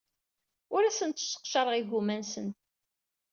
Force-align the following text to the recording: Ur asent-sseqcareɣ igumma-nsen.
Ur 0.75 0.81
asent-sseqcareɣ 0.83 1.73
igumma-nsen. 1.75 2.47